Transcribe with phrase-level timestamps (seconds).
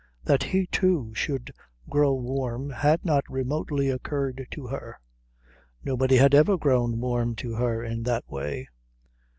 [0.23, 1.53] That he, too, should
[1.87, 4.99] grow warm had not remotely occurred to her.
[5.83, 8.67] Nobody had ever grown warm to her in that way.